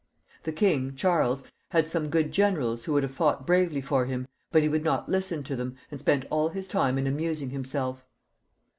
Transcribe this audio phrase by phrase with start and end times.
[0.45, 4.63] The king, Charles, had some good generals who would have fought bravely for him, but
[4.63, 8.03] he would not listen to them, and spent all his time in amus ing himself.